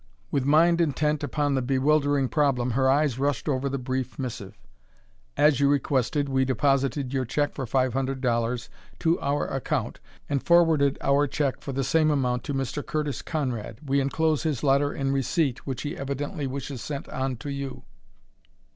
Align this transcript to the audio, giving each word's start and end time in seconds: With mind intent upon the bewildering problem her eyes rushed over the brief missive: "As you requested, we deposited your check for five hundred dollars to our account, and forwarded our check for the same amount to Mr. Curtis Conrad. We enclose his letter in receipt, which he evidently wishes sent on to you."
With 0.31 0.45
mind 0.45 0.81
intent 0.81 1.23
upon 1.23 1.53
the 1.53 1.61
bewildering 1.61 2.27
problem 2.27 2.71
her 2.71 2.89
eyes 2.89 3.19
rushed 3.19 3.47
over 3.47 3.69
the 3.69 3.77
brief 3.77 4.17
missive: 4.17 4.57
"As 5.37 5.59
you 5.59 5.69
requested, 5.69 6.27
we 6.27 6.43
deposited 6.43 7.13
your 7.13 7.23
check 7.23 7.53
for 7.53 7.67
five 7.67 7.93
hundred 7.93 8.19
dollars 8.19 8.67
to 8.97 9.19
our 9.21 9.45
account, 9.47 9.99
and 10.27 10.41
forwarded 10.41 10.97
our 11.01 11.27
check 11.27 11.61
for 11.61 11.71
the 11.71 11.83
same 11.83 12.09
amount 12.09 12.43
to 12.45 12.53
Mr. 12.55 12.83
Curtis 12.83 13.21
Conrad. 13.21 13.79
We 13.87 14.01
enclose 14.01 14.41
his 14.41 14.63
letter 14.63 14.91
in 14.91 15.11
receipt, 15.11 15.67
which 15.67 15.83
he 15.83 15.95
evidently 15.95 16.47
wishes 16.47 16.81
sent 16.81 17.07
on 17.09 17.35
to 17.37 17.51
you." 17.51 17.83